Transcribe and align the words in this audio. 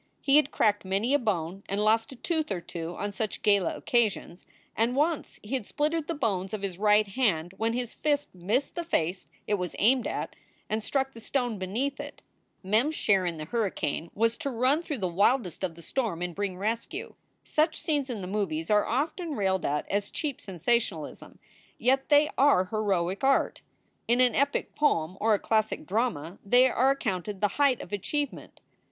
He 0.19 0.37
had 0.37 0.49
cracked 0.49 0.83
many 0.83 1.13
a 1.13 1.19
bone 1.19 1.61
and 1.69 1.79
lost 1.79 2.11
a 2.11 2.15
tooth 2.15 2.51
or 2.51 2.59
two 2.59 2.95
on 2.95 3.11
such 3.11 3.43
gala 3.43 3.75
occasions; 3.75 4.47
and 4.75 4.95
once 4.95 5.39
he 5.43 5.53
had 5.53 5.67
splintered 5.67 6.07
the 6.07 6.15
bones 6.15 6.55
of 6.55 6.63
his 6.63 6.79
right 6.79 7.07
hand 7.09 7.53
when 7.57 7.73
his 7.73 7.93
fist 7.93 8.33
missed 8.33 8.73
the 8.73 8.83
face 8.83 9.27
it 9.45 9.53
was 9.59 9.75
aimed 9.77 10.07
at 10.07 10.35
and 10.71 10.83
struck 10.83 11.13
the 11.13 11.19
stone 11.19 11.59
beneath 11.59 11.99
it. 11.99 12.23
Mem 12.63 12.87
s 12.87 12.95
share 12.95 13.27
in 13.27 13.37
the 13.37 13.45
hurricane 13.45 14.09
was 14.15 14.37
to 14.37 14.49
run 14.49 14.81
through 14.81 14.97
the 14.97 15.07
wildest 15.07 15.63
of 15.63 15.75
the 15.75 15.83
storm 15.83 16.23
and 16.23 16.33
bring 16.33 16.57
rescue. 16.57 17.13
Such 17.43 17.79
scenes 17.79 18.09
in 18.09 18.21
the 18.21 18.27
movies 18.27 18.71
are 18.71 18.87
often 18.87 19.35
railed 19.35 19.65
at 19.67 19.87
as 19.87 20.09
cheap 20.09 20.41
sensationalism, 20.41 21.37
yet 21.77 22.09
they 22.09 22.31
are 22.39 22.65
heroic 22.71 23.23
art. 23.23 23.61
In 24.07 24.19
an 24.19 24.33
epic 24.33 24.73
poem, 24.73 25.15
or 25.21 25.35
a 25.35 25.39
classic 25.39 25.85
drama, 25.85 26.39
they 26.43 26.67
are 26.67 26.89
accounted 26.89 27.39
the 27.39 27.49
height 27.59 27.79
of 27.81 27.93
achieve 27.93 28.33
ment. 28.33 28.61